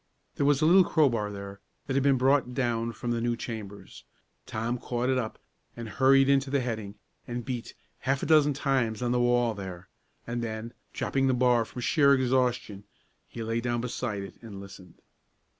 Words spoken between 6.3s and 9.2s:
the heading, and beat, half a dozen times, on the